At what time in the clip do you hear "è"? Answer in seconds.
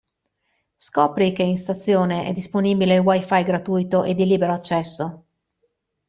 2.25-2.33